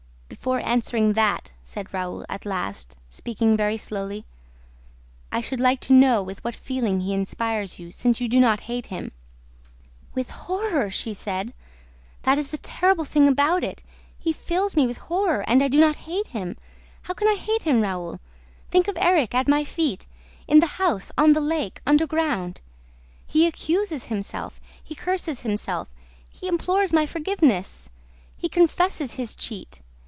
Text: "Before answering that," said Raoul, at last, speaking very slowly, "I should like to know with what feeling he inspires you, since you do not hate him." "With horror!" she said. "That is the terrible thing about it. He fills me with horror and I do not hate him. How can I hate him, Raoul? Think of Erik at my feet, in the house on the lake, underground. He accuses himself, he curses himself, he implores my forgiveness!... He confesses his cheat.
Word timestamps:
"Before 0.31 0.61
answering 0.61 1.13
that," 1.13 1.51
said 1.63 1.93
Raoul, 1.93 2.25
at 2.27 2.47
last, 2.47 2.95
speaking 3.09 3.55
very 3.55 3.77
slowly, 3.77 4.25
"I 5.31 5.39
should 5.39 5.59
like 5.59 5.79
to 5.81 5.93
know 5.93 6.23
with 6.23 6.43
what 6.43 6.55
feeling 6.55 7.01
he 7.01 7.13
inspires 7.13 7.77
you, 7.77 7.91
since 7.91 8.19
you 8.19 8.27
do 8.27 8.39
not 8.39 8.61
hate 8.61 8.87
him." 8.87 9.11
"With 10.15 10.31
horror!" 10.31 10.89
she 10.89 11.13
said. 11.13 11.53
"That 12.23 12.39
is 12.39 12.47
the 12.47 12.57
terrible 12.57 13.05
thing 13.05 13.27
about 13.27 13.63
it. 13.63 13.83
He 14.17 14.33
fills 14.33 14.75
me 14.75 14.87
with 14.87 14.97
horror 14.97 15.43
and 15.47 15.61
I 15.61 15.67
do 15.67 15.79
not 15.79 15.97
hate 16.07 16.27
him. 16.29 16.57
How 17.03 17.13
can 17.13 17.27
I 17.27 17.35
hate 17.35 17.61
him, 17.63 17.81
Raoul? 17.81 18.19
Think 18.71 18.87
of 18.87 18.97
Erik 18.97 19.35
at 19.35 19.47
my 19.47 19.63
feet, 19.63 20.07
in 20.47 20.59
the 20.59 20.81
house 20.81 21.11
on 21.19 21.33
the 21.33 21.41
lake, 21.41 21.81
underground. 21.85 22.61
He 23.27 23.45
accuses 23.45 24.05
himself, 24.05 24.59
he 24.81 24.95
curses 24.95 25.41
himself, 25.41 25.91
he 26.31 26.47
implores 26.47 26.91
my 26.93 27.05
forgiveness!... 27.05 27.91
He 28.37 28.49
confesses 28.49 29.13
his 29.13 29.35
cheat. 29.35 29.81